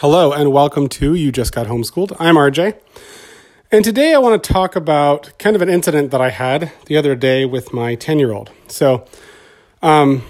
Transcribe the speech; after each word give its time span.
Hello, 0.00 0.32
and 0.32 0.50
welcome 0.50 0.88
to 0.88 1.14
You 1.14 1.30
Just 1.30 1.54
Got 1.54 1.66
Homeschooled. 1.66 2.16
I'm 2.18 2.36
RJ. 2.36 2.74
And 3.70 3.84
today 3.84 4.14
I 4.14 4.18
want 4.18 4.42
to 4.42 4.50
talk 4.50 4.74
about 4.74 5.38
kind 5.38 5.54
of 5.54 5.60
an 5.60 5.68
incident 5.68 6.10
that 6.12 6.22
I 6.22 6.30
had 6.30 6.72
the 6.86 6.96
other 6.96 7.14
day 7.14 7.44
with 7.44 7.74
my 7.74 7.96
10 7.96 8.18
year 8.18 8.32
old. 8.32 8.50
So, 8.66 9.04
um, 9.82 10.22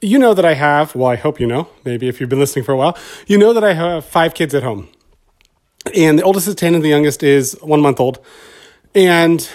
you 0.00 0.18
know 0.18 0.34
that 0.34 0.44
I 0.44 0.54
have, 0.54 0.96
well, 0.96 1.06
I 1.08 1.14
hope 1.14 1.38
you 1.38 1.46
know, 1.46 1.68
maybe 1.84 2.08
if 2.08 2.20
you've 2.20 2.28
been 2.28 2.40
listening 2.40 2.64
for 2.64 2.72
a 2.72 2.76
while, 2.76 2.98
you 3.28 3.38
know 3.38 3.52
that 3.52 3.62
I 3.62 3.74
have 3.74 4.04
five 4.04 4.34
kids 4.34 4.52
at 4.52 4.64
home. 4.64 4.88
And 5.94 6.18
the 6.18 6.24
oldest 6.24 6.48
is 6.48 6.56
10 6.56 6.74
and 6.74 6.82
the 6.82 6.88
youngest 6.88 7.22
is 7.22 7.56
one 7.62 7.80
month 7.80 8.00
old. 8.00 8.18
And 8.96 9.48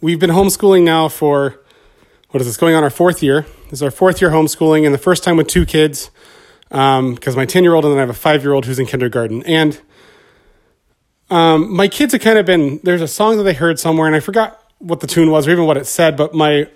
we've 0.00 0.18
been 0.18 0.30
homeschooling 0.30 0.82
now 0.82 1.08
for, 1.08 1.60
what 2.30 2.40
is 2.40 2.48
this, 2.48 2.56
going 2.56 2.74
on 2.74 2.82
our 2.82 2.90
fourth 2.90 3.22
year. 3.22 3.46
This 3.66 3.74
is 3.74 3.82
our 3.84 3.92
fourth 3.92 4.20
year 4.20 4.32
homeschooling, 4.32 4.84
and 4.84 4.92
the 4.92 4.98
first 4.98 5.22
time 5.22 5.36
with 5.36 5.46
two 5.46 5.64
kids 5.64 6.10
because 6.70 7.34
um, 7.34 7.36
my 7.36 7.44
10 7.44 7.64
year 7.64 7.74
old 7.74 7.84
and 7.84 7.92
then 7.92 7.98
I 7.98 8.02
have 8.02 8.10
a 8.10 8.14
five 8.14 8.42
year 8.42 8.52
old 8.52 8.64
who's 8.64 8.78
in 8.78 8.86
kindergarten. 8.86 9.42
And 9.42 9.78
um, 11.28 11.72
my 11.74 11.88
kids 11.88 12.12
have 12.12 12.22
kind 12.22 12.38
of 12.38 12.46
been, 12.46 12.80
there's 12.82 13.02
a 13.02 13.08
song 13.08 13.36
that 13.36 13.42
they 13.42 13.54
heard 13.54 13.78
somewhere, 13.78 14.06
and 14.06 14.16
I 14.16 14.20
forgot 14.20 14.60
what 14.78 15.00
the 15.00 15.06
tune 15.06 15.30
was 15.30 15.46
or 15.46 15.50
even 15.50 15.66
what 15.66 15.76
it 15.76 15.86
said, 15.86 16.16
but 16.16 16.34
my 16.34 16.68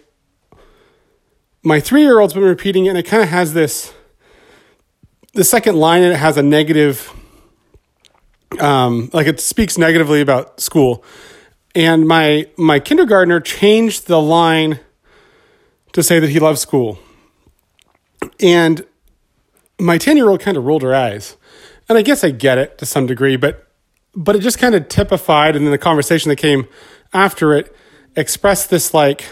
my 1.64 1.80
three 1.80 2.02
year 2.02 2.20
old's 2.20 2.34
been 2.34 2.42
repeating 2.42 2.86
it, 2.86 2.90
and 2.90 2.98
it 2.98 3.04
kind 3.04 3.22
of 3.22 3.30
has 3.30 3.54
this 3.54 3.92
the 5.32 5.42
second 5.42 5.76
line, 5.76 6.02
and 6.02 6.12
it 6.12 6.16
has 6.16 6.36
a 6.36 6.42
negative, 6.42 7.10
um, 8.60 9.10
like 9.12 9.26
it 9.26 9.40
speaks 9.40 9.78
negatively 9.78 10.20
about 10.20 10.60
school. 10.60 11.02
And 11.74 12.06
my 12.06 12.48
my 12.56 12.78
kindergartner 12.78 13.40
changed 13.40 14.06
the 14.06 14.20
line 14.20 14.80
to 15.92 16.02
say 16.02 16.20
that 16.20 16.28
he 16.28 16.38
loves 16.38 16.60
school. 16.60 16.98
And 18.40 18.84
my 19.78 19.98
10 19.98 20.16
year 20.16 20.28
old 20.28 20.40
kind 20.40 20.56
of 20.56 20.64
rolled 20.64 20.82
her 20.82 20.94
eyes. 20.94 21.36
And 21.88 21.98
I 21.98 22.02
guess 22.02 22.24
I 22.24 22.30
get 22.30 22.58
it 22.58 22.78
to 22.78 22.86
some 22.86 23.06
degree, 23.06 23.36
but 23.36 23.68
but 24.16 24.36
it 24.36 24.40
just 24.40 24.58
kind 24.58 24.74
of 24.74 24.88
typified 24.88 25.56
and 25.56 25.66
then 25.66 25.72
the 25.72 25.78
conversation 25.78 26.28
that 26.28 26.36
came 26.36 26.68
after 27.12 27.52
it 27.52 27.74
expressed 28.14 28.70
this 28.70 28.94
like 28.94 29.24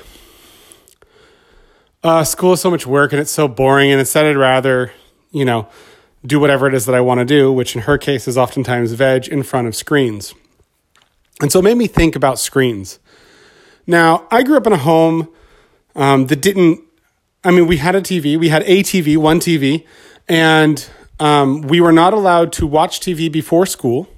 uh, 2.03 2.25
school 2.25 2.55
is 2.55 2.61
so 2.61 2.69
much 2.69 2.84
work 2.84 3.12
and 3.12 3.20
it's 3.20 3.31
so 3.31 3.47
boring 3.47 3.92
and 3.92 4.00
instead 4.00 4.27
I'd 4.27 4.36
rather, 4.36 4.92
you 5.31 5.44
know, 5.44 5.69
do 6.27 6.41
whatever 6.41 6.66
it 6.66 6.75
is 6.75 6.86
that 6.86 6.94
I 6.94 7.00
want 7.00 7.20
to 7.20 7.25
do, 7.25 7.53
which 7.53 7.75
in 7.77 7.83
her 7.83 7.97
case 7.97 8.27
is 8.27 8.36
oftentimes 8.36 8.92
veg 8.92 9.28
in 9.28 9.42
front 9.42 9.69
of 9.69 9.77
screens. 9.77 10.34
And 11.41 11.50
so 11.50 11.61
it 11.61 11.62
made 11.62 11.77
me 11.77 11.86
think 11.86 12.14
about 12.14 12.38
screens. 12.38 12.98
Now, 13.86 14.27
I 14.31 14.42
grew 14.42 14.56
up 14.56 14.66
in 14.66 14.72
a 14.72 14.78
home 14.78 15.28
um, 15.97 16.27
that 16.27 16.41
didn't, 16.41 16.81
I 17.42 17.50
mean, 17.50 17.66
we 17.66 17.78
had 17.78 17.97
a 17.97 18.00
TV, 18.00 18.38
we 18.38 18.48
had 18.48 18.62
a 18.62 18.83
TV, 18.83 19.16
one 19.16 19.41
TV, 19.41 19.84
and 20.33 20.88
um, 21.20 21.61
we 21.61 21.78
were 21.78 21.92
not 21.92 22.14
allowed 22.14 22.55
to 22.55 22.66
watch 22.66 23.00
TV 23.00 23.30
before 23.30 23.66
school. 23.66 24.08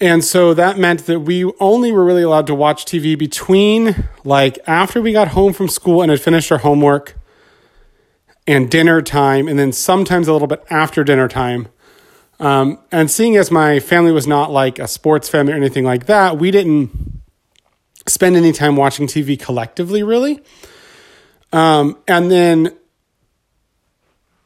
And 0.00 0.24
so 0.24 0.54
that 0.54 0.78
meant 0.78 1.04
that 1.04 1.20
we 1.20 1.44
only 1.60 1.92
were 1.92 2.02
really 2.02 2.22
allowed 2.22 2.46
to 2.46 2.54
watch 2.54 2.86
TV 2.86 3.16
between 3.16 4.08
like 4.24 4.58
after 4.66 5.02
we 5.02 5.12
got 5.12 5.28
home 5.28 5.52
from 5.52 5.68
school 5.68 6.00
and 6.00 6.10
had 6.10 6.22
finished 6.22 6.50
our 6.50 6.56
homework 6.56 7.18
and 8.46 8.70
dinner 8.70 9.02
time, 9.02 9.46
and 9.46 9.58
then 9.58 9.72
sometimes 9.72 10.26
a 10.26 10.32
little 10.32 10.48
bit 10.48 10.64
after 10.70 11.04
dinner 11.04 11.28
time. 11.28 11.68
Um, 12.40 12.78
and 12.90 13.10
seeing 13.10 13.36
as 13.36 13.50
my 13.50 13.78
family 13.78 14.10
was 14.10 14.26
not 14.26 14.50
like 14.50 14.78
a 14.78 14.88
sports 14.88 15.28
family 15.28 15.52
or 15.52 15.56
anything 15.56 15.84
like 15.84 16.06
that, 16.06 16.38
we 16.38 16.50
didn't 16.50 17.20
spend 18.08 18.36
any 18.36 18.52
time 18.52 18.76
watching 18.76 19.06
TV 19.06 19.38
collectively, 19.38 20.02
really. 20.02 20.40
Um, 21.52 21.98
and 22.08 22.30
then 22.30 22.74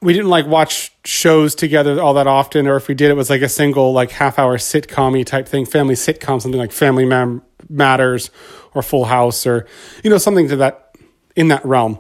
we 0.01 0.13
didn't 0.13 0.29
like 0.29 0.47
watch 0.47 0.93
shows 1.05 1.55
together 1.55 2.01
all 2.01 2.15
that 2.15 2.27
often, 2.27 2.67
or 2.67 2.77
if 2.77 2.89
we 2.89 2.95
did, 2.95 3.11
it 3.11 3.15
was 3.15 3.31
like 3.31 3.43
a 3.43 3.49
single 3.49 3.93
like 3.93 4.11
half 4.11 4.39
hour 4.39 4.59
sitcom 4.59 5.25
type 5.25 5.49
thing, 5.49 5.65
family 5.65 5.95
sitcom, 5.95 6.41
something 6.41 6.59
like 6.61 6.73
Family 6.73 7.05
Man- 7.05 7.43
Matters 7.69 8.31
or 8.75 8.83
Full 8.83 9.07
House, 9.07 9.47
or 9.47 9.67
you 10.05 10.11
know 10.11 10.19
something 10.19 10.49
to 10.49 10.57
that 10.57 10.95
in 11.35 11.49
that 11.49 11.65
realm. 11.65 11.99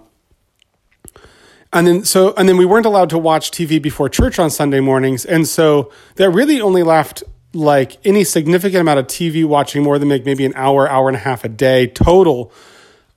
And 1.72 1.86
then 1.86 2.04
so 2.04 2.34
and 2.34 2.48
then 2.48 2.56
we 2.56 2.64
weren't 2.64 2.86
allowed 2.86 3.10
to 3.10 3.18
watch 3.18 3.50
TV 3.50 3.80
before 3.80 4.08
church 4.08 4.38
on 4.38 4.50
Sunday 4.50 4.80
mornings, 4.80 5.24
and 5.24 5.46
so 5.46 5.90
that 6.16 6.30
really 6.30 6.60
only 6.60 6.82
left 6.82 7.24
like 7.54 7.96
any 8.04 8.24
significant 8.24 8.82
amount 8.82 8.98
of 8.98 9.06
TV 9.06 9.44
watching 9.44 9.82
more 9.82 9.98
than 9.98 10.08
like 10.08 10.24
maybe 10.24 10.44
an 10.44 10.52
hour, 10.54 10.88
hour 10.88 11.08
and 11.08 11.16
a 11.16 11.20
half 11.20 11.44
a 11.44 11.48
day 11.48 11.86
total. 11.86 12.52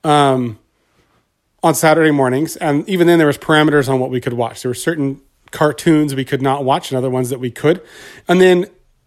Um, 0.02 0.58
on 1.62 1.74
Saturday 1.74 2.10
mornings, 2.10 2.56
and 2.56 2.88
even 2.88 3.06
then 3.06 3.18
there 3.18 3.26
was 3.26 3.38
parameters 3.38 3.88
on 3.88 4.00
what 4.00 4.10
we 4.10 4.20
could 4.20 4.32
watch. 4.32 4.62
There 4.62 4.70
were 4.70 4.74
certain 4.74 5.20
cartoons 5.50 6.14
we 6.14 6.24
could 6.24 6.42
not 6.42 6.64
watch, 6.64 6.90
and 6.90 6.98
other 6.98 7.10
ones 7.10 7.30
that 7.30 7.40
we 7.40 7.50
could. 7.50 7.82
And 8.28 8.40
then 8.40 8.66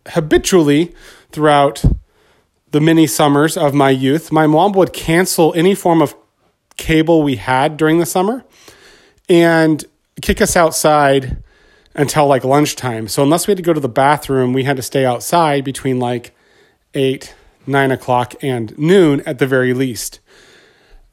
habitually 0.09 0.94
throughout 1.31 1.84
the 2.72 2.81
many 2.81 3.08
summers 3.08 3.56
of 3.56 3.74
my 3.74 3.90
youth, 3.90 4.31
my 4.31 4.47
mom 4.47 4.74
would 4.74 4.94
cancel 4.94 5.53
any 5.56 5.75
form 5.75 6.02
of 6.02 6.16
cable 6.78 7.24
we 7.24 7.36
had 7.36 7.78
during 7.78 8.00
the 8.00 8.06
summer 8.06 8.44
and 9.30 9.85
kick 10.22 10.41
us 10.41 10.56
outside 10.56 11.38
until 11.96 12.28
like 12.28 12.44
lunchtime. 12.44 13.08
So 13.08 13.24
unless 13.24 13.47
we 13.47 13.52
had 13.52 13.58
to 13.58 13.64
go 13.64 13.74
to 13.74 13.80
the 13.80 13.90
bathroom, 13.90 14.53
we 14.53 14.64
had 14.64 14.78
to 14.78 14.81
stay 14.81 15.06
outside 15.06 15.64
between 15.64 16.00
like 16.00 16.35
eight, 16.94 17.35
nine 17.68 17.91
o'clock, 17.91 18.35
and 18.41 18.78
noon 18.78 19.22
at 19.22 19.40
the 19.40 19.47
very 19.47 19.74
least. 19.74 20.20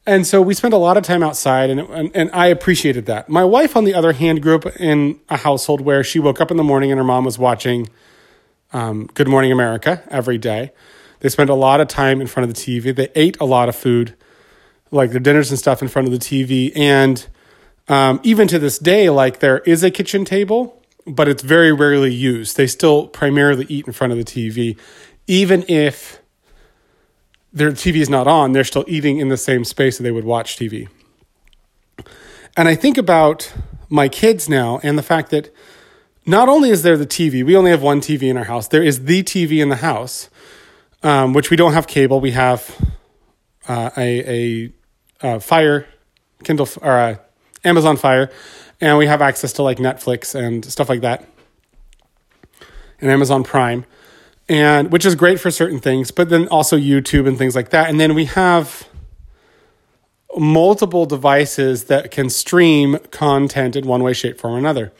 And 0.05 0.25
so 0.25 0.41
we 0.41 0.55
spent 0.55 0.73
a 0.73 0.77
lot 0.77 0.97
of 0.97 1.03
time 1.03 1.21
outside, 1.21 1.69
and, 1.69 1.79
and, 1.79 2.11
and 2.15 2.31
I 2.33 2.47
appreciated 2.47 3.05
that. 3.05 3.29
My 3.29 3.43
wife, 3.43 3.75
on 3.75 3.83
the 3.83 3.93
other 3.93 4.13
hand, 4.13 4.41
grew 4.41 4.55
up 4.55 4.65
in 4.77 5.19
a 5.29 5.37
household 5.37 5.81
where 5.81 6.03
she 6.03 6.17
woke 6.19 6.41
up 6.41 6.49
in 6.49 6.57
the 6.57 6.63
morning 6.63 6.91
and 6.91 6.97
her 6.97 7.03
mom 7.03 7.23
was 7.23 7.37
watching 7.37 7.87
um, 8.73 9.07
Good 9.13 9.27
Morning 9.27 9.51
America 9.51 10.01
every 10.09 10.39
day. 10.39 10.71
They 11.19 11.29
spent 11.29 11.51
a 11.51 11.55
lot 11.55 11.81
of 11.81 11.87
time 11.87 12.19
in 12.19 12.25
front 12.25 12.49
of 12.49 12.55
the 12.55 12.59
TV. 12.59 12.95
They 12.95 13.09
ate 13.13 13.37
a 13.39 13.45
lot 13.45 13.69
of 13.69 13.75
food, 13.75 14.15
like 14.89 15.11
their 15.11 15.19
dinners 15.19 15.51
and 15.51 15.59
stuff, 15.59 15.83
in 15.83 15.87
front 15.87 16.07
of 16.07 16.11
the 16.11 16.19
TV. 16.19 16.75
And 16.75 17.25
um, 17.87 18.19
even 18.23 18.47
to 18.47 18.57
this 18.57 18.79
day, 18.79 19.11
like 19.11 19.39
there 19.39 19.59
is 19.59 19.83
a 19.83 19.91
kitchen 19.91 20.25
table, 20.25 20.81
but 21.05 21.27
it's 21.27 21.43
very 21.43 21.71
rarely 21.71 22.11
used. 22.11 22.57
They 22.57 22.65
still 22.65 23.07
primarily 23.07 23.67
eat 23.69 23.85
in 23.85 23.93
front 23.93 24.13
of 24.13 24.17
the 24.17 24.25
TV, 24.25 24.79
even 25.27 25.63
if 25.67 26.20
their 27.53 27.71
TV 27.71 27.97
is 27.97 28.09
not 28.09 28.27
on, 28.27 28.53
they're 28.53 28.63
still 28.63 28.85
eating 28.87 29.17
in 29.17 29.29
the 29.29 29.37
same 29.37 29.63
space 29.65 29.97
that 29.97 30.03
they 30.03 30.11
would 30.11 30.23
watch 30.23 30.57
TV. 30.57 30.87
And 32.55 32.67
I 32.67 32.75
think 32.75 32.97
about 32.97 33.51
my 33.89 34.07
kids 34.07 34.47
now 34.47 34.79
and 34.83 34.97
the 34.97 35.03
fact 35.03 35.31
that 35.31 35.53
not 36.25 36.49
only 36.49 36.69
is 36.69 36.83
there 36.83 36.97
the 36.97 37.07
TV, 37.07 37.43
we 37.43 37.55
only 37.55 37.71
have 37.71 37.81
one 37.81 37.99
TV 37.99 38.23
in 38.23 38.37
our 38.37 38.43
house, 38.43 38.67
there 38.67 38.83
is 38.83 39.05
the 39.05 39.23
TV 39.23 39.61
in 39.61 39.69
the 39.69 39.77
house, 39.77 40.29
um, 41.03 41.33
which 41.33 41.49
we 41.49 41.57
don't 41.57 41.73
have 41.73 41.87
cable. 41.87 42.19
We 42.19 42.31
have 42.31 42.77
uh, 43.67 43.89
a, 43.97 44.69
a, 45.23 45.35
a, 45.35 45.39
Fire, 45.39 45.87
Kindle, 46.43 46.69
or 46.81 46.91
a 46.91 47.19
Amazon 47.63 47.97
Fire, 47.97 48.29
and 48.79 48.97
we 48.97 49.07
have 49.07 49.21
access 49.21 49.53
to 49.53 49.63
like 49.63 49.77
Netflix 49.77 50.35
and 50.35 50.63
stuff 50.63 50.89
like 50.89 51.01
that, 51.01 51.27
and 52.99 53.09
Amazon 53.09 53.43
Prime 53.43 53.85
and 54.51 54.91
which 54.91 55.05
is 55.05 55.15
great 55.15 55.39
for 55.39 55.49
certain 55.49 55.79
things, 55.79 56.11
but 56.11 56.29
then 56.29 56.49
also 56.49 56.77
YouTube 56.77 57.25
and 57.25 57.37
things 57.37 57.55
like 57.55 57.69
that. 57.69 57.89
And 57.89 58.01
then 58.01 58.13
we 58.13 58.25
have 58.25 58.85
multiple 60.35 61.05
devices 61.05 61.85
that 61.85 62.11
can 62.11 62.29
stream 62.29 62.97
content 63.11 63.77
in 63.77 63.87
one 63.87 64.03
way, 64.03 64.11
shape, 64.11 64.37
form, 64.37 64.55
or 64.55 64.57
another. 64.57 64.91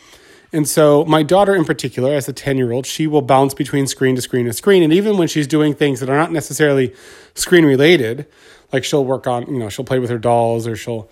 And 0.53 0.67
so, 0.67 1.03
my 1.03 1.21
daughter 1.21 1.53
in 1.53 1.65
particular, 1.65 2.13
as 2.13 2.29
a 2.29 2.33
10 2.33 2.57
year 2.57 2.71
old, 2.71 2.85
she 2.85 3.07
will 3.07 3.21
bounce 3.21 3.53
between 3.53 3.87
screen 3.87 4.15
to 4.15 4.21
screen 4.21 4.45
to 4.45 4.53
screen. 4.53 4.83
And 4.83 4.93
even 4.93 5.17
when 5.17 5.27
she's 5.27 5.47
doing 5.47 5.73
things 5.73 5.99
that 5.99 6.09
are 6.09 6.17
not 6.17 6.31
necessarily 6.31 6.95
screen 7.33 7.65
related, 7.65 8.27
like 8.71 8.85
she'll 8.85 9.03
work 9.03 9.27
on, 9.27 9.47
you 9.47 9.59
know, 9.59 9.67
she'll 9.67 9.83
play 9.83 9.99
with 9.99 10.09
her 10.09 10.17
dolls 10.17 10.65
or 10.65 10.77
she'll 10.77 11.09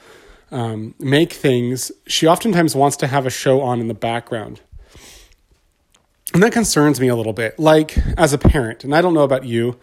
um, 0.50 0.96
make 0.98 1.34
things, 1.34 1.92
she 2.08 2.26
oftentimes 2.26 2.74
wants 2.74 2.96
to 2.98 3.08
have 3.08 3.26
a 3.26 3.30
show 3.30 3.60
on 3.60 3.82
in 3.82 3.90
the 3.90 3.94
background. 3.94 4.62
And 6.34 6.44
that 6.44 6.52
concerns 6.52 7.00
me 7.00 7.08
a 7.08 7.16
little 7.16 7.34
bit, 7.34 7.58
like 7.58 7.98
as 8.18 8.34
a 8.34 8.38
parent. 8.38 8.84
And 8.84 8.96
I 8.96 9.02
don't 9.02 9.14
know 9.14 9.24
about 9.24 9.46
you, 9.46 9.80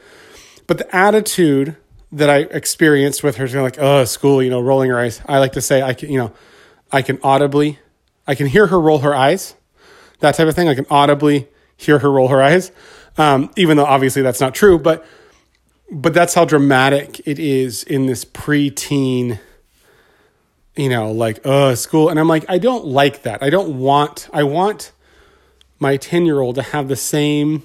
but 0.66 0.78
the 0.78 0.94
attitude 0.94 1.76
that 2.12 2.30
I 2.30 2.38
experienced 2.38 3.24
with 3.24 3.36
her, 3.36 3.48
like, 3.60 3.78
oh, 3.78 4.04
school, 4.04 4.42
you 4.42 4.48
know, 4.50 4.60
rolling 4.60 4.90
her 4.90 4.98
eyes. 4.98 5.20
I 5.26 5.38
like 5.38 5.52
to 5.52 5.60
say, 5.60 5.82
I 5.82 5.92
can, 5.92 6.10
you 6.10 6.18
know, 6.18 6.32
I 6.92 7.02
can 7.02 7.18
audibly, 7.22 7.80
I 8.26 8.36
can 8.36 8.46
hear 8.46 8.68
her 8.68 8.80
roll 8.80 8.98
her 9.00 9.14
eyes, 9.14 9.54
that 10.20 10.36
type 10.36 10.46
of 10.46 10.54
thing. 10.54 10.68
I 10.68 10.74
can 10.74 10.86
audibly 10.88 11.48
hear 11.76 11.98
her 11.98 12.10
roll 12.10 12.28
her 12.28 12.42
eyes, 12.42 12.70
um, 13.18 13.50
even 13.56 13.76
though 13.76 13.84
obviously 13.84 14.22
that's 14.22 14.40
not 14.40 14.54
true. 14.54 14.78
But, 14.78 15.04
but 15.90 16.14
that's 16.14 16.34
how 16.34 16.44
dramatic 16.44 17.26
it 17.26 17.40
is 17.40 17.82
in 17.82 18.06
this 18.06 18.24
preteen, 18.24 19.40
you 20.76 20.88
know, 20.88 21.10
like, 21.10 21.40
oh, 21.44 21.74
school. 21.74 22.08
And 22.08 22.20
I'm 22.20 22.28
like, 22.28 22.44
I 22.48 22.58
don't 22.58 22.86
like 22.86 23.22
that. 23.22 23.42
I 23.42 23.50
don't 23.50 23.78
want, 23.78 24.28
I 24.32 24.44
want 24.44 24.92
my 25.78 25.96
10 25.96 26.26
year 26.26 26.40
old 26.40 26.54
to 26.56 26.62
have 26.62 26.88
the 26.88 26.96
same 26.96 27.62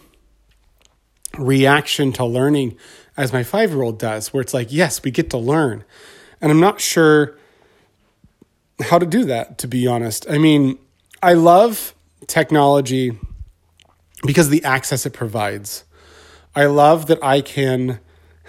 reaction 1.37 2.11
to 2.13 2.25
learning 2.25 2.77
as 3.17 3.31
my 3.31 3.43
five 3.43 3.71
year 3.71 3.81
old 3.81 3.99
does, 3.99 4.33
where 4.33 4.41
it's 4.41 4.53
like, 4.53 4.71
yes, 4.71 5.03
we 5.03 5.11
get 5.11 5.29
to 5.29 5.37
learn. 5.37 5.83
And 6.39 6.51
I'm 6.51 6.59
not 6.59 6.81
sure 6.81 7.37
how 8.81 8.99
to 8.99 9.05
do 9.05 9.25
that, 9.25 9.57
to 9.59 9.67
be 9.67 9.87
honest. 9.87 10.29
I 10.29 10.37
mean, 10.37 10.77
I 11.21 11.33
love 11.33 11.93
technology 12.27 13.17
because 14.25 14.49
the 14.49 14.63
access 14.63 15.05
it 15.05 15.13
provides. 15.13 15.83
I 16.55 16.65
love 16.65 17.07
that 17.07 17.23
I 17.23 17.41
can 17.41 17.99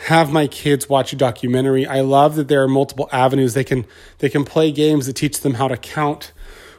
have 0.07 0.33
my 0.33 0.47
kids 0.47 0.89
watch 0.89 1.13
a 1.13 1.17
documentary. 1.17 1.87
I 1.87 2.01
love 2.01 2.35
that 2.37 2.49
there 2.49 2.63
are 2.63 2.69
multiple 2.69 3.09
avenues 3.13 3.55
they 3.55 3.65
can 3.65 3.87
they 4.19 4.29
can 4.29 4.45
play 4.45 4.73
games 4.73 5.07
that 5.07 5.13
teach 5.15 5.41
them 5.41 5.55
how 5.55 5.69
to 5.69 5.77
count, 5.77 6.33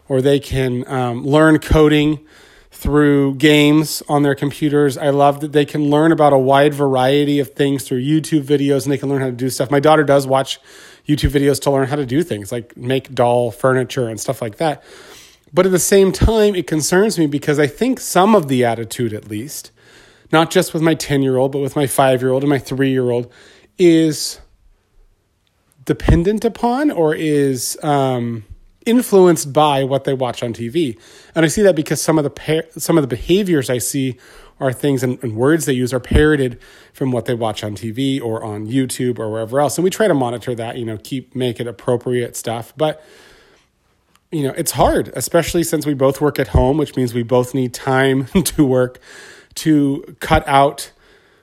or 0.09 0.21
they 0.21 0.39
can 0.39 0.85
um, 0.87 1.23
learn 1.23 1.59
coding 1.59 2.25
through 2.83 3.35
games 3.35 4.03
on 4.09 4.23
their 4.23 4.35
computers. 4.35 4.97
I 4.97 5.09
love 5.09 5.39
that 5.39 5.53
they 5.53 5.63
can 5.63 5.89
learn 5.89 6.11
about 6.11 6.33
a 6.33 6.37
wide 6.37 6.73
variety 6.73 7.39
of 7.39 7.53
things 7.53 7.87
through 7.87 8.01
YouTube 8.01 8.43
videos, 8.43 8.83
and 8.83 8.91
they 8.91 8.97
can 8.97 9.07
learn 9.07 9.21
how 9.21 9.27
to 9.27 9.31
do 9.31 9.49
stuff. 9.49 9.71
My 9.71 9.79
daughter 9.79 10.03
does 10.03 10.27
watch 10.27 10.59
YouTube 11.07 11.29
videos 11.29 11.61
to 11.61 11.71
learn 11.71 11.87
how 11.87 11.95
to 11.95 12.05
do 12.05 12.23
things 12.23 12.51
like 12.51 12.75
make 12.75 13.15
doll 13.15 13.51
furniture 13.51 14.09
and 14.09 14.19
stuff 14.19 14.41
like 14.41 14.57
that. 14.57 14.83
But 15.53 15.65
at 15.65 15.71
the 15.71 15.79
same 15.79 16.11
time, 16.11 16.55
it 16.55 16.67
concerns 16.67 17.17
me 17.17 17.25
because 17.25 17.57
I 17.57 17.67
think 17.67 18.01
some 18.01 18.35
of 18.35 18.49
the 18.49 18.65
attitude, 18.65 19.13
at 19.13 19.29
least, 19.29 19.71
not 20.33 20.51
just 20.51 20.73
with 20.73 20.83
my 20.83 20.93
10 20.93 21.21
year 21.21 21.37
old, 21.37 21.53
but 21.53 21.59
with 21.59 21.77
my 21.77 21.87
five 21.87 22.21
year 22.21 22.31
old 22.31 22.43
and 22.43 22.49
my 22.49 22.59
three 22.59 22.91
year 22.91 23.09
old, 23.11 23.31
is 23.77 24.41
dependent 25.85 26.43
upon 26.43 26.91
or 26.91 27.15
is 27.15 27.81
um, 27.81 28.43
influenced 28.85 29.53
by 29.53 29.83
what 29.83 30.03
they 30.03 30.13
watch 30.13 30.43
on 30.43 30.53
TV. 30.53 30.97
And 31.35 31.45
I 31.45 31.47
see 31.47 31.61
that 31.63 31.75
because 31.75 32.01
some 32.01 32.17
of 32.17 32.23
the 32.23 32.29
par- 32.29 32.65
some 32.77 32.97
of 32.97 33.03
the 33.03 33.07
behaviors 33.07 33.69
I 33.69 33.77
see 33.77 34.17
are 34.59 34.71
things 34.71 35.03
and, 35.03 35.21
and, 35.23 35.35
words 35.35 35.65
they 35.65 35.73
use 35.73 35.93
are 35.93 35.99
parroted 35.99 36.59
from 36.93 37.11
what 37.11 37.25
they 37.25 37.33
watch 37.33 37.63
on 37.63 37.75
TV 37.75 38.21
or 38.21 38.43
on 38.43 38.67
YouTube 38.67 39.19
or 39.19 39.29
wherever 39.29 39.59
else. 39.59 39.77
And 39.77 39.83
we 39.83 39.89
try 39.89 40.07
to 40.07 40.13
monitor 40.13 40.53
that, 40.55 40.77
you 40.77 40.85
know, 40.85 40.97
keep 40.97 41.35
make 41.35 41.59
it 41.59 41.67
appropriate 41.67 42.35
stuff. 42.35 42.73
But 42.77 43.03
you 44.31 44.43
know, 44.43 44.53
it's 44.57 44.71
hard, 44.71 45.11
especially 45.15 45.63
since 45.63 45.85
we 45.85 45.93
both 45.93 46.19
work 46.19 46.39
at 46.39 46.49
home, 46.49 46.77
which 46.77 46.95
means 46.95 47.13
we 47.13 47.23
both 47.23 47.53
need 47.53 47.73
time 47.73 48.25
to 48.43 48.65
work 48.65 48.99
to 49.55 50.15
cut 50.19 50.47
out 50.47 50.91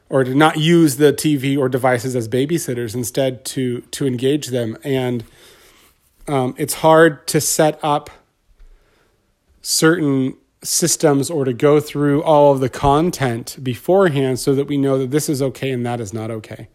or 0.08 0.24
to 0.24 0.34
not 0.34 0.58
use 0.58 0.96
the 0.96 1.12
TV 1.12 1.56
or 1.56 1.68
devices 1.68 2.16
as 2.16 2.28
babysitters, 2.28 2.94
instead 2.94 3.44
to 3.44 3.80
to 3.92 4.06
engage 4.06 4.48
them. 4.48 4.76
And 4.82 5.24
um, 6.28 6.54
it's 6.58 6.74
hard 6.74 7.26
to 7.28 7.40
set 7.40 7.78
up 7.82 8.10
certain 9.62 10.36
systems 10.62 11.30
or 11.30 11.44
to 11.44 11.52
go 11.52 11.80
through 11.80 12.22
all 12.22 12.52
of 12.52 12.60
the 12.60 12.68
content 12.68 13.56
beforehand 13.62 14.38
so 14.38 14.54
that 14.54 14.66
we 14.66 14.76
know 14.76 14.98
that 14.98 15.10
this 15.10 15.28
is 15.28 15.40
okay 15.40 15.70
and 15.70 15.84
that 15.86 16.00
is 16.00 16.12
not 16.12 16.30
okay. 16.30 16.68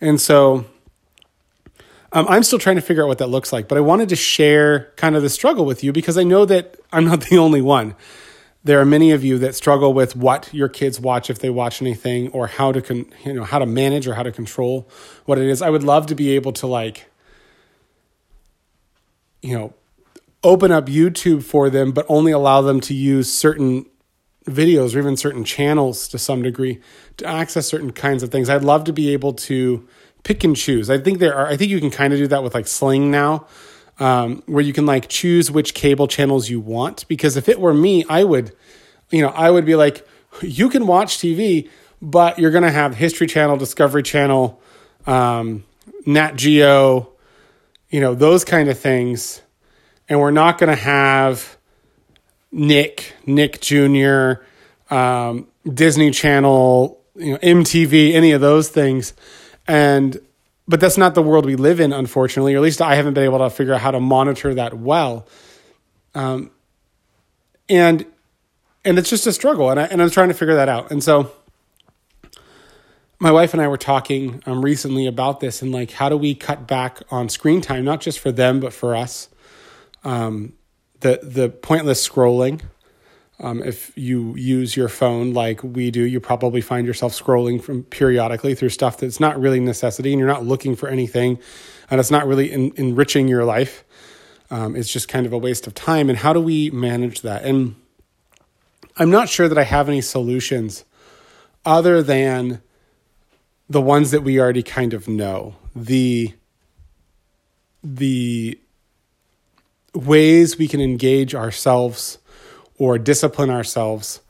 And 0.00 0.20
so 0.20 0.66
um, 2.14 2.26
I'm 2.28 2.44
still 2.44 2.60
trying 2.60 2.76
to 2.76 2.82
figure 2.82 3.02
out 3.02 3.08
what 3.08 3.18
that 3.18 3.26
looks 3.26 3.52
like, 3.52 3.66
but 3.66 3.76
I 3.76 3.80
wanted 3.80 4.08
to 4.10 4.16
share 4.16 4.92
kind 4.96 5.16
of 5.16 5.22
the 5.22 5.28
struggle 5.28 5.64
with 5.64 5.82
you 5.82 5.92
because 5.92 6.16
I 6.16 6.22
know 6.22 6.44
that 6.44 6.76
I'm 6.92 7.04
not 7.06 7.20
the 7.28 7.38
only 7.38 7.60
one. 7.60 7.96
There 8.62 8.80
are 8.80 8.86
many 8.86 9.10
of 9.10 9.24
you 9.24 9.36
that 9.40 9.54
struggle 9.54 9.92
with 9.92 10.16
what 10.16 10.48
your 10.54 10.68
kids 10.68 10.98
watch 10.98 11.28
if 11.28 11.38
they 11.38 11.50
watch 11.50 11.82
anything, 11.82 12.28
or 12.28 12.46
how 12.46 12.72
to 12.72 12.80
con- 12.80 13.04
you 13.22 13.34
know 13.34 13.44
how 13.44 13.58
to 13.58 13.66
manage 13.66 14.06
or 14.06 14.14
how 14.14 14.22
to 14.22 14.32
control 14.32 14.88
what 15.26 15.38
it 15.38 15.46
is. 15.48 15.60
I 15.60 15.68
would 15.68 15.82
love 15.82 16.06
to 16.06 16.14
be 16.14 16.30
able 16.30 16.52
to 16.54 16.66
like, 16.66 17.10
you 19.44 19.54
know, 19.54 19.74
open 20.42 20.72
up 20.72 20.86
YouTube 20.86 21.42
for 21.42 21.68
them, 21.68 21.92
but 21.92 22.06
only 22.08 22.32
allow 22.32 22.62
them 22.62 22.80
to 22.80 22.94
use 22.94 23.30
certain 23.30 23.84
videos 24.46 24.96
or 24.96 24.98
even 24.98 25.18
certain 25.18 25.44
channels 25.44 26.08
to 26.08 26.18
some 26.18 26.42
degree 26.42 26.80
to 27.18 27.26
access 27.26 27.66
certain 27.66 27.92
kinds 27.92 28.22
of 28.22 28.30
things. 28.30 28.48
I'd 28.48 28.64
love 28.64 28.84
to 28.84 28.92
be 28.92 29.12
able 29.12 29.34
to 29.34 29.86
pick 30.22 30.44
and 30.44 30.56
choose. 30.56 30.88
I 30.88 30.96
think 30.96 31.18
there 31.18 31.34
are. 31.34 31.46
I 31.46 31.58
think 31.58 31.70
you 31.70 31.78
can 31.78 31.90
kind 31.90 32.14
of 32.14 32.18
do 32.18 32.26
that 32.28 32.42
with 32.42 32.54
like 32.54 32.66
Sling 32.66 33.10
now, 33.10 33.46
um, 33.98 34.42
where 34.46 34.62
you 34.62 34.72
can 34.72 34.86
like 34.86 35.08
choose 35.08 35.50
which 35.50 35.74
cable 35.74 36.08
channels 36.08 36.48
you 36.48 36.58
want. 36.58 37.06
Because 37.06 37.36
if 37.36 37.46
it 37.46 37.60
were 37.60 37.74
me, 37.74 38.06
I 38.08 38.24
would, 38.24 38.56
you 39.10 39.20
know, 39.20 39.28
I 39.28 39.50
would 39.50 39.66
be 39.66 39.74
like, 39.74 40.08
you 40.40 40.70
can 40.70 40.86
watch 40.86 41.18
TV, 41.18 41.68
but 42.00 42.38
you're 42.38 42.50
gonna 42.50 42.72
have 42.72 42.94
History 42.94 43.26
Channel, 43.26 43.58
Discovery 43.58 44.02
Channel, 44.02 44.58
um, 45.06 45.64
Nat 46.06 46.36
Geo, 46.36 47.13
you 47.94 48.00
know, 48.00 48.14
those 48.14 48.44
kind 48.44 48.68
of 48.68 48.78
things, 48.78 49.40
and 50.08 50.18
we're 50.18 50.32
not 50.32 50.58
gonna 50.58 50.74
have 50.74 51.56
Nick, 52.50 53.14
Nick 53.24 53.60
Jr., 53.60 54.42
um, 54.90 55.46
Disney 55.72 56.10
Channel, 56.10 57.00
you 57.14 57.32
know, 57.32 57.38
MTV, 57.38 58.12
any 58.14 58.32
of 58.32 58.40
those 58.40 58.68
things 58.68 59.14
and 59.66 60.20
but 60.66 60.80
that's 60.80 60.96
not 60.96 61.14
the 61.14 61.22
world 61.22 61.44
we 61.44 61.56
live 61.56 61.78
in, 61.78 61.92
unfortunately, 61.92 62.54
or 62.54 62.58
at 62.58 62.62
least 62.62 62.80
I 62.80 62.94
haven't 62.94 63.12
been 63.14 63.24
able 63.24 63.38
to 63.38 63.50
figure 63.50 63.74
out 63.74 63.82
how 63.82 63.90
to 63.90 64.00
monitor 64.00 64.54
that 64.54 64.72
well. 64.72 65.26
Um, 66.14 66.50
and 67.68 68.06
and 68.82 68.98
it's 68.98 69.10
just 69.10 69.26
a 69.26 69.32
struggle, 69.32 69.70
and 69.70 69.78
I 69.78 69.84
and 69.84 70.02
I'm 70.02 70.10
trying 70.10 70.28
to 70.28 70.34
figure 70.34 70.54
that 70.54 70.68
out. 70.68 70.90
And 70.90 71.02
so, 71.02 71.32
my 73.18 73.30
wife 73.30 73.52
and 73.52 73.62
I 73.62 73.68
were 73.68 73.76
talking 73.76 74.42
um, 74.46 74.64
recently 74.64 75.06
about 75.06 75.40
this, 75.40 75.62
and 75.62 75.72
like, 75.72 75.92
how 75.92 76.08
do 76.08 76.16
we 76.16 76.34
cut 76.34 76.66
back 76.66 77.00
on 77.10 77.28
screen 77.28 77.60
time, 77.60 77.84
not 77.84 78.00
just 78.00 78.18
for 78.18 78.32
them 78.32 78.60
but 78.60 78.72
for 78.72 78.94
us? 78.94 79.28
Um, 80.02 80.54
the 81.00 81.20
the 81.22 81.48
pointless 81.48 82.06
scrolling, 82.06 82.62
um, 83.40 83.62
if 83.62 83.96
you 83.96 84.34
use 84.36 84.76
your 84.76 84.88
phone 84.88 85.32
like 85.32 85.62
we 85.62 85.90
do, 85.90 86.02
you 86.02 86.20
probably 86.20 86.60
find 86.60 86.86
yourself 86.86 87.12
scrolling 87.12 87.62
from 87.62 87.84
periodically 87.84 88.54
through 88.54 88.70
stuff 88.70 88.98
that's 88.98 89.20
not 89.20 89.40
really 89.40 89.60
necessity, 89.60 90.12
and 90.12 90.18
you're 90.18 90.28
not 90.28 90.44
looking 90.44 90.76
for 90.76 90.88
anything, 90.88 91.38
and 91.90 92.00
it's 92.00 92.10
not 92.10 92.26
really 92.26 92.50
in, 92.50 92.72
enriching 92.76 93.28
your 93.28 93.44
life. 93.44 93.84
Um, 94.50 94.76
it's 94.76 94.92
just 94.92 95.08
kind 95.08 95.26
of 95.26 95.32
a 95.32 95.38
waste 95.38 95.66
of 95.66 95.74
time. 95.74 96.08
And 96.08 96.18
how 96.18 96.32
do 96.32 96.40
we 96.40 96.70
manage 96.70 97.22
that? 97.22 97.44
And 97.44 97.76
I'm 98.96 99.10
not 99.10 99.28
sure 99.28 99.48
that 99.48 99.58
I 99.58 99.64
have 99.64 99.88
any 99.88 100.00
solutions 100.00 100.84
other 101.64 102.02
than 102.02 102.62
the 103.68 103.80
ones 103.80 104.10
that 104.10 104.22
we 104.22 104.40
already 104.40 104.62
kind 104.62 104.94
of 104.94 105.08
know. 105.08 105.56
The 105.74 106.34
the 107.82 108.58
ways 109.94 110.58
we 110.58 110.66
can 110.66 110.80
engage 110.80 111.34
ourselves 111.34 112.18
or 112.78 112.98
discipline 112.98 113.50
ourselves. 113.50 114.20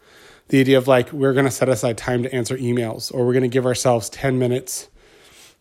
The 0.49 0.61
idea 0.61 0.77
of 0.77 0.87
like, 0.87 1.13
we're 1.13 1.33
going 1.33 1.47
to 1.47 1.51
set 1.51 1.69
aside 1.69 1.97
time 1.97 2.23
to 2.25 2.35
answer 2.35 2.57
emails, 2.59 3.13
or 3.13 3.25
we're 3.25 3.33
going 3.33 3.43
to 3.43 3.49
give 3.49 3.65
ourselves 3.65 4.11
10 4.11 4.39
minutes. 4.39 4.89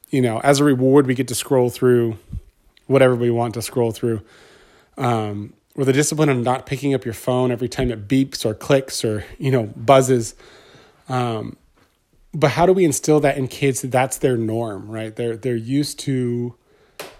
You 0.09 0.21
know, 0.21 0.39
as 0.41 0.59
a 0.59 0.63
reward, 0.63 1.07
we 1.07 1.15
get 1.15 1.27
to 1.29 1.35
scroll 1.35 1.69
through 1.69 2.17
whatever 2.87 3.15
we 3.15 3.31
want 3.31 3.53
to 3.53 3.61
scroll 3.61 3.91
through. 3.91 4.21
Um, 4.97 5.53
or 5.75 5.85
the 5.85 5.93
discipline 5.93 6.29
of 6.29 6.37
not 6.37 6.65
picking 6.65 6.93
up 6.93 7.05
your 7.05 7.13
phone 7.13 7.51
every 7.51 7.69
time 7.69 7.89
it 7.89 8.07
beeps 8.07 8.45
or 8.45 8.53
clicks 8.53 9.03
or, 9.03 9.25
you 9.39 9.49
know, 9.49 9.67
buzzes. 9.75 10.35
Um, 11.09 11.57
but 12.33 12.51
how 12.51 12.65
do 12.65 12.73
we 12.73 12.83
instill 12.83 13.19
that 13.19 13.37
in 13.37 13.47
kids 13.47 13.81
that 13.81 13.91
that's 13.91 14.17
their 14.17 14.37
norm, 14.37 14.89
right? 14.89 15.15
They're, 15.15 15.37
they're 15.37 15.55
used 15.55 15.99
to 15.99 16.55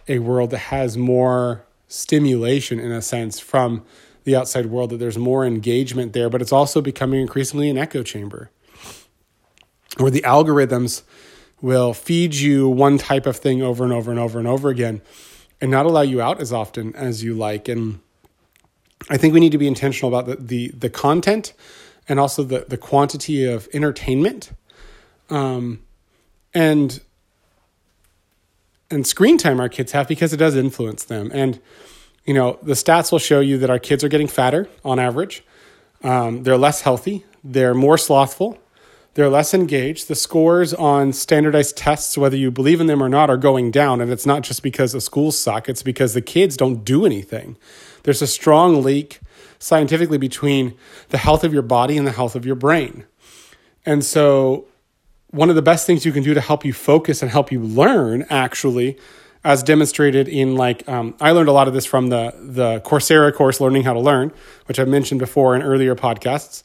a 0.08 0.20
world 0.20 0.50
that 0.50 0.58
has 0.58 0.98
more 0.98 1.66
stimulation 1.88 2.80
in 2.80 2.92
a 2.92 3.02
sense 3.02 3.40
from 3.40 3.84
the 4.24 4.36
outside 4.36 4.68
world, 4.68 4.90
that 4.90 4.98
there's 4.98 5.18
more 5.18 5.46
engagement 5.46 6.14
there, 6.14 6.30
but 6.30 6.42
it's 6.42 6.52
also 6.52 6.82
becoming 6.82 7.22
increasingly 7.22 7.70
an 7.70 7.78
echo 7.78 8.04
chamber 8.04 8.50
where 9.98 10.12
the 10.12 10.22
algorithms 10.22 11.04
will 11.62 11.94
feed 11.94 12.34
you 12.34 12.68
one 12.68 12.98
type 12.98 13.26
of 13.26 13.38
thing 13.38 13.62
over 13.62 13.84
and 13.84 13.94
over 13.94 14.12
and 14.12 14.20
over 14.20 14.40
and 14.40 14.48
over 14.48 14.70
again 14.70 15.02
and 15.62 15.70
not 15.70 15.86
allow 15.86 16.02
you 16.02 16.22
out 16.22 16.42
as 16.42 16.52
often 16.52 16.96
as 16.96 17.24
you 17.24 17.34
like. 17.34 17.68
And 17.68 18.00
I 19.10 19.18
think 19.18 19.34
we 19.34 19.40
need 19.40 19.52
to 19.52 19.58
be 19.58 19.68
intentional 19.68 20.14
about 20.14 20.26
the, 20.26 20.44
the, 20.44 20.68
the 20.70 20.90
content 20.90 21.54
and 22.10 22.20
also 22.20 22.44
the, 22.44 22.66
the 22.68 22.78
quantity 22.78 23.46
of 23.46 23.70
entertainment. 23.74 24.52
Um, 25.30 25.82
and 26.54 27.02
and 28.92 29.08
screen 29.08 29.38
time 29.38 29.60
our 29.60 29.70
kids 29.70 29.92
have 29.94 30.08
because 30.08 30.34
it 30.34 30.38
does 30.38 30.56
influence 30.56 31.04
them. 31.04 31.32
And 31.34 31.60
you 32.26 32.34
know, 32.34 32.60
the 32.62 32.74
stats 32.74 33.12
will 33.12 33.20
show 33.20 33.40
you 33.40 33.58
that 33.58 33.70
our 33.70 33.80
kids 33.80 34.04
are 34.04 34.08
getting 34.10 34.28
fatter 34.28 34.70
on 34.86 35.00
average. 35.00 35.44
Um, 36.04 36.44
they're 36.44 36.58
less 36.58 36.82
healthy. 36.82 37.26
They're 37.44 37.74
more 37.74 37.98
slothful. 37.98 38.58
They're 39.16 39.30
less 39.30 39.54
engaged. 39.54 40.08
The 40.08 40.16
scores 40.16 40.74
on 40.74 41.14
standardized 41.14 41.78
tests, 41.78 42.18
whether 42.18 42.36
you 42.36 42.50
believe 42.50 42.82
in 42.82 42.88
them 42.88 43.04
or 43.04 43.10
not, 43.10 43.30
are 43.30 43.38
going 43.38 43.72
down. 43.72 44.02
And 44.02 44.12
it's 44.12 44.26
not 44.26 44.42
just 44.42 44.64
because 44.64 44.92
the 44.92 45.02
schools 45.02 45.38
suck, 45.38 45.70
it's 45.70 45.84
because 45.84 46.14
the 46.14 46.22
kids 46.22 46.58
don't 46.58 46.84
do 46.84 47.06
anything. 47.06 47.58
There's 48.04 48.22
a 48.22 48.28
strong 48.28 48.82
link 48.82 49.20
scientifically 49.60 50.18
between 50.18 50.76
the 51.10 51.18
health 51.18 51.44
of 51.44 51.54
your 51.54 51.62
body 51.62 51.98
and 51.98 52.08
the 52.08 52.12
health 52.12 52.36
of 52.36 52.46
your 52.46 52.56
brain. 52.56 53.06
And 53.86 54.04
so, 54.04 54.66
one 55.34 55.50
of 55.50 55.56
the 55.56 55.64
best 55.64 55.88
things 55.88 56.06
you 56.06 56.12
can 56.12 56.24
do 56.24 56.36
to 56.36 56.42
help 56.42 56.64
you 56.64 56.72
focus 56.72 57.24
and 57.24 57.32
help 57.32 57.52
you 57.52 57.60
learn 57.60 58.24
actually 58.30 58.98
as 59.44 59.64
demonstrated 59.64 60.28
in 60.28 60.56
like 60.56 60.88
um, 60.88 61.16
I 61.20 61.32
learned 61.32 61.50
a 61.50 61.52
lot 61.52 61.68
of 61.68 61.74
this 61.74 61.86
from 61.86 62.08
the 62.08 62.34
the 62.40 62.82
Coursera 62.82 63.34
course, 63.34 63.60
Learning 63.60 63.84
How 63.84 63.94
to 63.94 64.00
Learn, 64.00 64.32
which 64.68 64.80
I've 64.80 64.88
mentioned 64.88 65.20
before 65.20 65.56
in 65.56 65.64
earlier 65.64 65.96
podcasts. 65.96 66.64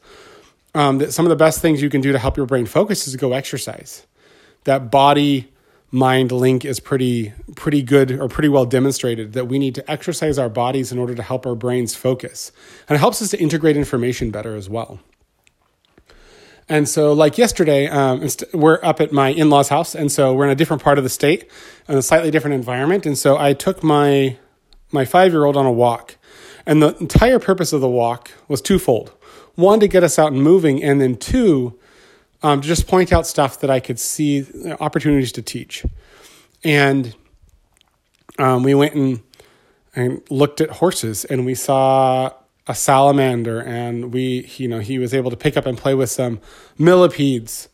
Um, 0.75 0.99
that 0.99 1.13
some 1.13 1.25
of 1.25 1.31
the 1.31 1.37
best 1.37 1.61
things 1.61 1.81
you 1.81 1.89
can 1.89 2.03
do 2.03 2.13
to 2.13 2.19
help 2.19 2.37
your 2.37 2.45
brain 2.45 2.67
focus 2.67 3.09
is 3.09 3.17
go 3.17 3.33
exercise. 3.33 4.07
That 4.65 4.91
body 4.91 5.51
mind 5.91 6.31
link 6.31 6.67
is 6.67 6.79
pretty 6.79 7.33
pretty 7.57 7.83
good 7.83 8.11
or 8.13 8.29
pretty 8.29 8.51
well 8.51 8.67
demonstrated 8.67 9.33
that 9.33 9.47
we 9.47 9.59
need 9.59 9.75
to 9.77 9.91
exercise 9.91 10.39
our 10.39 10.51
bodies 10.51 10.93
in 10.93 10.99
order 10.99 11.15
to 11.15 11.23
help 11.23 11.47
our 11.47 11.55
brains 11.55 11.95
focus, 11.95 12.53
and 12.87 12.97
it 12.97 13.01
helps 13.01 13.23
us 13.23 13.31
to 13.31 13.41
integrate 13.41 13.79
information 13.79 14.31
better 14.31 14.55
as 14.55 14.69
well. 14.69 15.01
And 16.69 16.89
so, 16.89 17.13
like 17.15 17.39
yesterday, 17.39 17.87
um, 17.87 18.27
we're 18.53 18.79
up 18.83 19.01
at 19.01 19.11
my 19.11 19.29
in 19.29 19.49
law's 19.49 19.71
house, 19.71 19.95
and 19.95 20.13
so 20.13 20.35
we're 20.35 20.45
in 20.45 20.51
a 20.51 20.55
different 20.55 20.83
part 20.83 20.99
of 20.99 21.05
the 21.05 21.11
state, 21.11 21.51
in 21.89 21.97
a 21.97 22.03
slightly 22.03 22.31
different 22.31 22.55
environment. 22.55 23.07
And 23.07 23.17
so, 23.17 23.39
I 23.39 23.55
took 23.55 23.83
my 23.83 24.37
my 24.93 25.05
five 25.07 25.33
year 25.33 25.45
old 25.47 25.57
on 25.57 25.65
a 25.65 25.73
walk, 25.73 26.17
and 26.67 26.83
the 26.83 26.95
entire 26.99 27.39
purpose 27.39 27.73
of 27.73 27.81
the 27.81 27.89
walk 27.89 28.33
was 28.49 28.61
twofold: 28.61 29.13
one, 29.55 29.81
to 29.81 29.89
get 29.89 30.05
us 30.05 30.19
out 30.19 30.33
and 30.33 30.43
moving, 30.43 30.83
and 30.83 31.01
then 31.01 31.17
two, 31.17 31.79
um, 32.43 32.61
to 32.61 32.69
just 32.69 32.87
point 32.87 33.13
out 33.13 33.27
stuff 33.27 33.61
that 33.61 33.71
I 33.71 33.81
could 33.81 33.99
see 33.99 34.45
opportunities 34.79 35.33
to 35.33 35.43
teach. 35.43 35.87
And 36.65 37.15
um, 38.39 38.63
we 38.63 38.75
went 38.75 38.95
and 38.95 39.21
and 39.95 40.21
looked 40.29 40.61
at 40.61 40.69
horses, 40.69 41.25
and 41.25 41.47
we 41.47 41.55
saw 41.55 42.31
a 42.69 42.75
salamander, 42.75 43.61
and 43.61 44.13
we, 44.13 44.49
you 44.59 44.69
know, 44.69 44.79
he 44.79 44.99
was 44.99 45.15
able 45.15 45.31
to 45.31 45.37
pick 45.37 45.57
up 45.57 45.65
and 45.65 45.77
play 45.77 45.95
with 45.95 46.11
some 46.11 46.39
millipedes. 46.77 47.69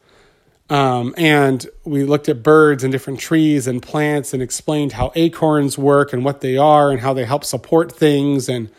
Um, 0.70 1.14
and 1.18 1.66
we 1.84 2.04
looked 2.04 2.28
at 2.28 2.42
birds 2.42 2.84
and 2.84 2.92
different 2.92 3.18
trees 3.18 3.66
and 3.66 3.82
plants 3.82 4.32
and 4.32 4.42
explained 4.42 4.92
how 4.92 5.12
acorns 5.14 5.76
work 5.76 6.12
and 6.12 6.24
what 6.24 6.40
they 6.40 6.56
are 6.56 6.90
and 6.90 7.00
how 7.00 7.12
they 7.12 7.24
help 7.24 7.44
support 7.44 7.92
things 7.92 8.48
and 8.48 8.70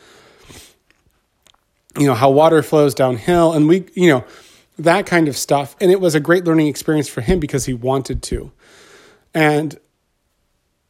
you 1.97 2.07
know 2.07 2.15
how 2.15 2.31
water 2.31 2.63
flows 2.63 2.95
downhill. 2.95 3.53
And 3.53 3.67
we 3.67 3.85
you 3.93 4.09
know 4.09 4.23
that 4.79 5.05
kind 5.05 5.27
of 5.27 5.37
stuff. 5.37 5.75
And 5.79 5.91
it 5.91 6.01
was 6.01 6.15
a 6.15 6.19
great 6.19 6.45
learning 6.45 6.67
experience 6.67 7.07
for 7.07 7.21
him 7.21 7.39
because 7.39 7.65
he 7.65 7.73
wanted 7.73 8.23
to. 8.23 8.51
And 9.33 9.77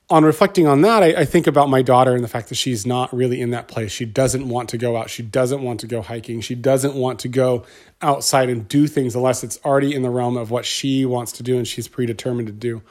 on 0.10 0.24
reflecting 0.24 0.68
on 0.68 0.82
that, 0.82 1.02
I, 1.02 1.22
I, 1.22 1.26
think 1.26 1.48
about 1.48 1.68
my 1.68 1.82
daughter 1.82 2.14
and 2.14 2.24
the 2.24 2.28
fact 2.28 2.50
that 2.50 2.56
she's 2.56 2.86
not 2.86 3.12
really 3.12 3.42
in 3.42 3.50
that 3.52 3.68
place. 3.68 3.92
She 3.92 4.06
doesn't 4.06 4.48
want 4.48 4.70
to 4.70 4.78
go 4.78 4.96
out. 4.96 5.10
She 5.10 5.24
doesn't 5.24 5.64
want 5.64 5.80
to 5.80 5.88
go 5.88 6.02
hiking. 6.04 6.42
She 6.42 6.54
doesn't 6.54 6.94
want 6.94 7.20
to 7.22 7.28
go 7.28 7.66
outside 8.02 8.50
and 8.50 8.68
do 8.68 8.86
things 8.86 9.16
unless 9.16 9.44
it's 9.44 9.60
already 9.66 9.96
in 9.96 10.04
the 10.04 10.12
realm 10.12 10.38
of 10.38 10.52
what 10.52 10.64
she 10.66 11.06
wants 11.06 11.32
to 11.34 11.44
do 11.44 11.58
and 11.58 11.68
she's 11.68 11.88
predetermined 11.88 12.48
to 12.48 12.54
do. 12.54 12.84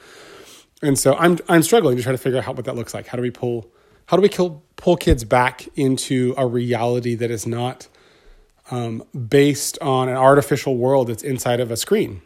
And 0.82 0.98
so 0.98 1.14
I'm 1.14 1.38
I'm 1.48 1.62
struggling 1.62 1.96
to 1.96 2.02
try 2.02 2.12
to 2.12 2.18
figure 2.18 2.38
out 2.38 2.44
how, 2.44 2.52
what 2.52 2.64
that 2.64 2.74
looks 2.74 2.94
like. 2.94 3.06
How 3.06 3.16
do 3.16 3.22
we 3.22 3.30
pull 3.30 3.70
how 4.06 4.16
do 4.16 4.22
we 4.22 4.28
kill, 4.28 4.62
pull 4.76 4.96
kids 4.96 5.24
back 5.24 5.66
into 5.76 6.34
a 6.36 6.46
reality 6.46 7.14
that 7.14 7.30
is 7.30 7.46
not 7.46 7.88
um, 8.70 9.02
based 9.28 9.78
on 9.80 10.08
an 10.08 10.16
artificial 10.16 10.76
world 10.76 11.08
that's 11.08 11.22
inside 11.22 11.60
of 11.60 11.70
a 11.70 11.76
screen? 11.76 12.20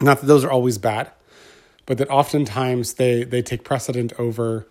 Not 0.00 0.20
that 0.20 0.26
those 0.26 0.44
are 0.44 0.50
always 0.50 0.78
bad 0.78 1.12
but 1.86 1.98
that 1.98 2.10
oftentimes 2.10 2.94
they 2.94 3.24
they 3.24 3.42
take 3.42 3.64
precedent 3.64 4.12
over 4.18 4.66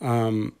um, 0.00 0.54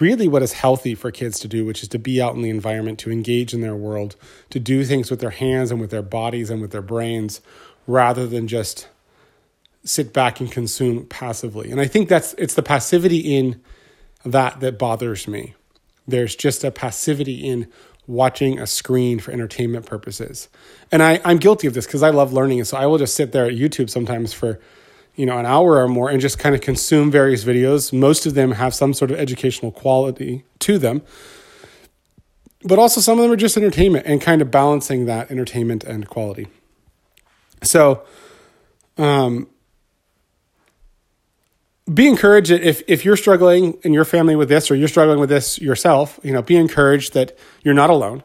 really 0.00 0.28
what 0.28 0.42
is 0.42 0.52
healthy 0.52 0.94
for 0.94 1.10
kids 1.10 1.40
to 1.40 1.48
do, 1.48 1.64
which 1.64 1.82
is 1.82 1.88
to 1.88 1.98
be 1.98 2.20
out 2.20 2.34
in 2.34 2.42
the 2.42 2.50
environment, 2.50 2.98
to 3.00 3.10
engage 3.10 3.54
in 3.54 3.60
their 3.60 3.74
world, 3.74 4.16
to 4.50 4.60
do 4.60 4.84
things 4.84 5.10
with 5.10 5.20
their 5.20 5.30
hands 5.30 5.70
and 5.70 5.80
with 5.80 5.90
their 5.90 6.02
bodies 6.02 6.50
and 6.50 6.60
with 6.60 6.70
their 6.70 6.82
brains, 6.82 7.40
rather 7.86 8.26
than 8.26 8.46
just 8.46 8.88
sit 9.84 10.12
back 10.12 10.40
and 10.40 10.52
consume 10.52 11.06
passively. 11.06 11.70
And 11.70 11.80
I 11.80 11.86
think 11.86 12.08
that's 12.08 12.34
it's 12.34 12.54
the 12.54 12.62
passivity 12.62 13.36
in 13.36 13.60
that 14.24 14.60
that 14.60 14.78
bothers 14.78 15.26
me. 15.26 15.54
There's 16.06 16.34
just 16.34 16.64
a 16.64 16.70
passivity 16.70 17.46
in 17.46 17.68
watching 18.08 18.58
a 18.58 18.66
screen 18.66 19.20
for 19.20 19.30
entertainment 19.30 19.86
purposes. 19.86 20.48
And 20.90 21.02
I, 21.02 21.20
I'm 21.24 21.36
guilty 21.36 21.68
of 21.68 21.74
this 21.74 21.86
because 21.86 22.02
I 22.02 22.10
love 22.10 22.32
learning. 22.32 22.58
And 22.58 22.66
so 22.66 22.76
I 22.76 22.86
will 22.86 22.98
just 22.98 23.14
sit 23.14 23.30
there 23.30 23.44
at 23.44 23.52
YouTube 23.52 23.90
sometimes 23.90 24.32
for, 24.32 24.58
you 25.14 25.26
know, 25.26 25.38
an 25.38 25.46
hour 25.46 25.76
or 25.76 25.86
more 25.86 26.08
and 26.08 26.20
just 26.20 26.38
kind 26.38 26.54
of 26.54 26.60
consume 26.60 27.10
various 27.10 27.44
videos. 27.44 27.92
Most 27.92 28.26
of 28.26 28.34
them 28.34 28.52
have 28.52 28.74
some 28.74 28.94
sort 28.94 29.10
of 29.10 29.18
educational 29.18 29.70
quality 29.70 30.44
to 30.60 30.78
them. 30.78 31.02
But 32.64 32.78
also 32.78 33.00
some 33.00 33.18
of 33.18 33.22
them 33.22 33.30
are 33.30 33.36
just 33.36 33.56
entertainment 33.56 34.06
and 34.06 34.20
kind 34.20 34.42
of 34.42 34.50
balancing 34.50 35.04
that 35.06 35.30
entertainment 35.30 35.84
and 35.84 36.08
quality. 36.08 36.48
So 37.62 38.02
um 38.96 39.48
be 41.92 42.06
encouraged 42.06 42.50
if 42.50 42.82
if 42.86 43.04
you're 43.04 43.16
struggling 43.16 43.78
in 43.82 43.92
your 43.92 44.04
family 44.04 44.36
with 44.36 44.48
this 44.48 44.70
or 44.70 44.74
you're 44.74 44.88
struggling 44.88 45.18
with 45.18 45.28
this 45.28 45.58
yourself 45.58 46.20
you 46.22 46.32
know 46.32 46.42
be 46.42 46.56
encouraged 46.56 47.14
that 47.14 47.36
you're 47.62 47.74
not 47.74 47.90
alone. 47.90 48.22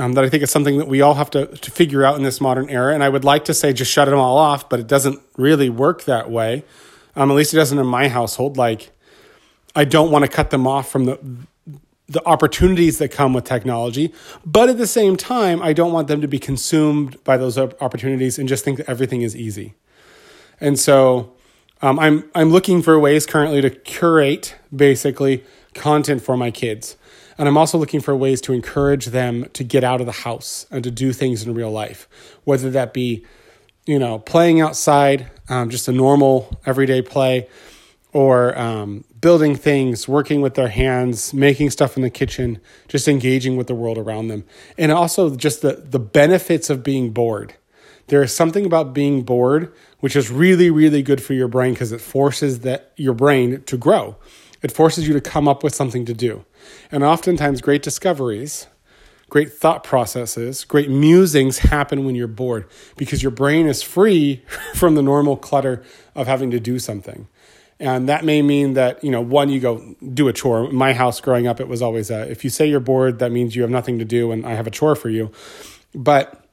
Um, 0.00 0.12
that 0.12 0.22
i 0.24 0.28
think 0.28 0.44
is 0.44 0.50
something 0.50 0.78
that 0.78 0.86
we 0.86 1.00
all 1.00 1.14
have 1.14 1.28
to, 1.30 1.46
to 1.46 1.70
figure 1.72 2.04
out 2.04 2.16
in 2.16 2.22
this 2.22 2.40
modern 2.40 2.68
era. 2.70 2.94
And 2.94 3.02
i 3.02 3.08
would 3.08 3.24
like 3.24 3.44
to 3.46 3.54
say 3.54 3.72
just 3.72 3.90
shut 3.90 4.08
them 4.08 4.18
all 4.18 4.38
off 4.38 4.68
but 4.68 4.80
it 4.80 4.86
doesn't 4.86 5.20
really 5.36 5.68
work 5.68 6.04
that 6.04 6.30
way. 6.30 6.64
Um, 7.16 7.30
at 7.30 7.34
least 7.34 7.52
it 7.52 7.56
doesn't 7.56 7.78
in 7.78 7.86
my 7.86 8.08
household. 8.08 8.56
Like 8.56 8.90
i 9.74 9.84
don't 9.84 10.10
want 10.10 10.24
to 10.24 10.30
cut 10.30 10.50
them 10.50 10.66
off 10.66 10.90
from 10.90 11.04
the 11.04 11.18
the 12.10 12.26
opportunities 12.26 12.96
that 12.98 13.08
come 13.10 13.34
with 13.34 13.44
technology. 13.44 14.14
But 14.46 14.70
at 14.70 14.78
the 14.78 14.86
same 14.86 15.16
time 15.16 15.62
i 15.62 15.72
don't 15.72 15.92
want 15.92 16.08
them 16.08 16.20
to 16.20 16.28
be 16.28 16.38
consumed 16.38 17.22
by 17.22 17.36
those 17.36 17.58
opportunities 17.58 18.38
and 18.38 18.48
just 18.48 18.64
think 18.64 18.78
that 18.78 18.88
everything 18.88 19.22
is 19.22 19.36
easy. 19.36 19.74
And 20.60 20.78
so 20.78 21.32
um, 21.80 21.98
I'm 21.98 22.30
I'm 22.34 22.50
looking 22.50 22.82
for 22.82 22.98
ways 22.98 23.26
currently 23.26 23.60
to 23.60 23.70
curate 23.70 24.56
basically 24.74 25.44
content 25.74 26.22
for 26.22 26.36
my 26.36 26.50
kids, 26.50 26.96
and 27.36 27.46
I'm 27.46 27.56
also 27.56 27.78
looking 27.78 28.00
for 28.00 28.16
ways 28.16 28.40
to 28.42 28.52
encourage 28.52 29.06
them 29.06 29.46
to 29.52 29.62
get 29.62 29.84
out 29.84 30.00
of 30.00 30.06
the 30.06 30.12
house 30.12 30.66
and 30.70 30.82
to 30.84 30.90
do 30.90 31.12
things 31.12 31.44
in 31.44 31.54
real 31.54 31.70
life, 31.70 32.08
whether 32.44 32.70
that 32.70 32.92
be, 32.92 33.24
you 33.86 33.98
know, 33.98 34.18
playing 34.18 34.60
outside, 34.60 35.30
um, 35.48 35.70
just 35.70 35.86
a 35.86 35.92
normal 35.92 36.60
everyday 36.66 37.00
play, 37.00 37.48
or 38.12 38.58
um, 38.58 39.04
building 39.20 39.54
things, 39.54 40.08
working 40.08 40.40
with 40.40 40.54
their 40.54 40.68
hands, 40.68 41.32
making 41.32 41.70
stuff 41.70 41.96
in 41.96 42.02
the 42.02 42.10
kitchen, 42.10 42.60
just 42.88 43.06
engaging 43.06 43.56
with 43.56 43.68
the 43.68 43.74
world 43.74 43.98
around 43.98 44.28
them, 44.28 44.44
and 44.76 44.90
also 44.90 45.36
just 45.36 45.62
the 45.62 45.74
the 45.74 46.00
benefits 46.00 46.70
of 46.70 46.82
being 46.82 47.10
bored. 47.10 47.54
There 48.08 48.22
is 48.22 48.34
something 48.34 48.66
about 48.66 48.92
being 48.92 49.22
bored 49.22 49.72
which 50.00 50.14
is 50.14 50.30
really, 50.30 50.70
really 50.70 51.02
good 51.02 51.22
for 51.22 51.34
your 51.34 51.48
brain 51.48 51.74
because 51.74 51.92
it 51.92 52.00
forces 52.00 52.60
that 52.60 52.92
your 52.96 53.14
brain 53.14 53.62
to 53.64 53.76
grow. 53.76 54.16
It 54.62 54.72
forces 54.72 55.06
you 55.06 55.14
to 55.14 55.20
come 55.20 55.48
up 55.48 55.62
with 55.62 55.74
something 55.74 56.04
to 56.06 56.14
do. 56.14 56.44
And 56.90 57.04
oftentimes, 57.04 57.60
great 57.60 57.82
discoveries, 57.82 58.66
great 59.28 59.52
thought 59.52 59.84
processes, 59.84 60.64
great 60.64 60.90
musings 60.90 61.58
happen 61.58 62.04
when 62.04 62.14
you're 62.14 62.26
bored 62.26 62.66
because 62.96 63.22
your 63.22 63.30
brain 63.30 63.66
is 63.66 63.82
free 63.82 64.42
from 64.74 64.94
the 64.94 65.02
normal 65.02 65.36
clutter 65.36 65.82
of 66.14 66.26
having 66.26 66.50
to 66.50 66.60
do 66.60 66.78
something. 66.78 67.28
And 67.80 68.08
that 68.08 68.24
may 68.24 68.42
mean 68.42 68.74
that, 68.74 69.04
you 69.04 69.10
know, 69.10 69.20
one, 69.20 69.50
you 69.50 69.60
go 69.60 69.94
do 70.12 70.26
a 70.26 70.32
chore. 70.32 70.68
In 70.68 70.74
my 70.74 70.92
house 70.92 71.20
growing 71.20 71.46
up, 71.46 71.60
it 71.60 71.68
was 71.68 71.80
always 71.80 72.10
a, 72.10 72.28
if 72.28 72.42
you 72.42 72.50
say 72.50 72.66
you're 72.66 72.80
bored, 72.80 73.20
that 73.20 73.30
means 73.30 73.54
you 73.54 73.62
have 73.62 73.70
nothing 73.70 74.00
to 74.00 74.04
do 74.04 74.32
and 74.32 74.44
I 74.44 74.54
have 74.54 74.66
a 74.66 74.70
chore 74.70 74.96
for 74.96 75.10
you. 75.10 75.30
But 75.94 76.47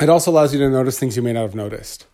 it 0.00 0.08
also 0.08 0.30
allows 0.30 0.52
you 0.52 0.58
to 0.60 0.70
notice 0.70 0.98
things 0.98 1.16
you 1.16 1.22
may 1.22 1.32
not 1.32 1.42
have 1.42 1.54
noticed 1.54 2.06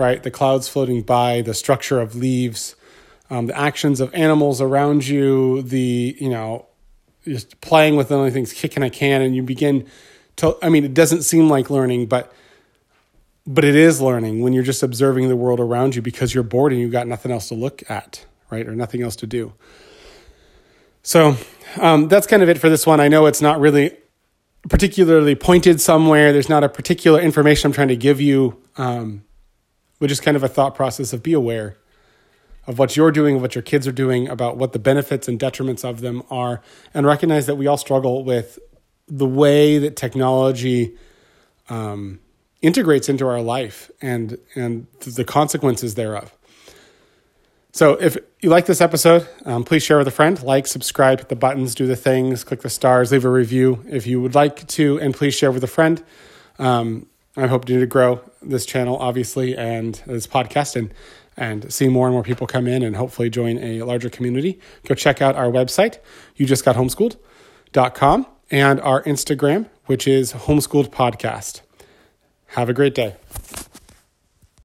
right? 0.00 0.22
The 0.22 0.30
clouds 0.30 0.66
floating 0.66 1.02
by, 1.02 1.42
the 1.42 1.52
structure 1.52 2.00
of 2.00 2.14
leaves, 2.14 2.74
um, 3.28 3.46
the 3.46 3.56
actions 3.56 4.00
of 4.00 4.12
animals 4.14 4.60
around 4.60 5.06
you, 5.06 5.60
the, 5.60 6.16
you 6.18 6.30
know, 6.30 6.66
just 7.24 7.60
playing 7.60 7.96
with 7.96 8.08
the 8.08 8.16
only 8.16 8.30
things, 8.30 8.54
kicking 8.54 8.82
a 8.82 8.88
can, 8.88 9.20
and 9.20 9.36
you 9.36 9.42
begin 9.42 9.86
to, 10.36 10.56
I 10.62 10.70
mean, 10.70 10.86
it 10.86 10.94
doesn't 10.94 11.22
seem 11.22 11.50
like 11.50 11.68
learning, 11.68 12.06
but 12.06 12.32
but 13.46 13.64
it 13.64 13.74
is 13.74 14.00
learning 14.00 14.42
when 14.42 14.52
you're 14.52 14.62
just 14.62 14.82
observing 14.82 15.28
the 15.28 15.34
world 15.34 15.60
around 15.60 15.96
you 15.96 16.02
because 16.02 16.32
you're 16.34 16.44
bored 16.44 16.72
and 16.72 16.80
you've 16.80 16.92
got 16.92 17.06
nothing 17.06 17.32
else 17.32 17.48
to 17.48 17.54
look 17.54 17.82
at, 17.90 18.24
right? 18.50 18.66
Or 18.66 18.76
nothing 18.76 19.02
else 19.02 19.16
to 19.16 19.26
do. 19.26 19.54
So 21.02 21.36
um, 21.78 22.08
that's 22.08 22.26
kind 22.26 22.42
of 22.42 22.48
it 22.48 22.58
for 22.58 22.68
this 22.68 22.86
one. 22.86 23.00
I 23.00 23.08
know 23.08 23.26
it's 23.26 23.40
not 23.40 23.58
really 23.58 23.96
particularly 24.68 25.34
pointed 25.34 25.80
somewhere. 25.80 26.32
There's 26.32 26.48
not 26.48 26.64
a 26.64 26.68
particular 26.68 27.20
information 27.20 27.68
I'm 27.68 27.72
trying 27.72 27.88
to 27.88 27.96
give 27.96 28.20
you. 28.20 28.62
Um, 28.76 29.24
which 30.00 30.10
is 30.10 30.18
kind 30.18 30.36
of 30.36 30.42
a 30.42 30.48
thought 30.48 30.74
process 30.74 31.12
of 31.12 31.22
be 31.22 31.34
aware 31.34 31.76
of 32.66 32.78
what 32.78 32.96
you're 32.96 33.12
doing, 33.12 33.40
what 33.40 33.54
your 33.54 33.62
kids 33.62 33.86
are 33.86 33.92
doing, 33.92 34.28
about 34.28 34.56
what 34.56 34.72
the 34.72 34.78
benefits 34.78 35.28
and 35.28 35.38
detriments 35.38 35.84
of 35.84 36.00
them 36.00 36.22
are, 36.30 36.62
and 36.94 37.06
recognize 37.06 37.46
that 37.46 37.56
we 37.56 37.66
all 37.66 37.76
struggle 37.76 38.24
with 38.24 38.58
the 39.06 39.26
way 39.26 39.78
that 39.78 39.96
technology 39.96 40.96
um, 41.68 42.18
integrates 42.62 43.08
into 43.08 43.26
our 43.26 43.42
life 43.42 43.90
and 44.00 44.38
and 44.54 44.86
the 45.00 45.24
consequences 45.24 45.94
thereof. 45.94 46.34
So, 47.72 47.92
if 47.92 48.16
you 48.40 48.50
like 48.50 48.66
this 48.66 48.80
episode, 48.80 49.28
um, 49.44 49.62
please 49.62 49.84
share 49.84 49.98
with 49.98 50.08
a 50.08 50.12
friend, 50.12 50.42
like, 50.42 50.66
subscribe, 50.66 51.20
hit 51.20 51.28
the 51.28 51.36
buttons, 51.36 51.74
do 51.74 51.86
the 51.86 51.94
things, 51.94 52.42
click 52.42 52.62
the 52.62 52.70
stars, 52.70 53.12
leave 53.12 53.24
a 53.24 53.30
review 53.30 53.84
if 53.88 54.08
you 54.08 54.20
would 54.20 54.34
like 54.34 54.66
to, 54.68 54.98
and 54.98 55.14
please 55.14 55.34
share 55.34 55.52
with 55.52 55.62
a 55.62 55.68
friend. 55.68 56.02
Um, 56.58 57.06
I'm 57.36 57.48
hoping 57.48 57.78
to 57.78 57.86
grow 57.86 58.20
this 58.42 58.66
channel, 58.66 58.96
obviously, 58.96 59.56
and 59.56 59.94
this 60.06 60.26
podcast, 60.26 60.74
and 60.74 60.92
and 61.36 61.72
see 61.72 61.88
more 61.88 62.06
and 62.06 62.12
more 62.12 62.22
people 62.22 62.46
come 62.46 62.66
in 62.66 62.82
and 62.82 62.96
hopefully 62.96 63.30
join 63.30 63.56
a 63.58 63.82
larger 63.82 64.10
community. 64.10 64.60
Go 64.86 64.94
check 64.94 65.22
out 65.22 65.36
our 65.36 65.46
website, 65.46 65.98
you 66.36 66.46
just 66.46 66.64
got 66.64 66.76
homeschooled.com, 66.76 68.26
and 68.50 68.80
our 68.80 69.02
Instagram, 69.04 69.68
which 69.86 70.06
is 70.06 70.32
homeschooled 70.32 70.88
podcast. 70.90 71.62
Have 72.48 72.68
a 72.68 72.74
great 72.74 72.94
day. 72.94 73.14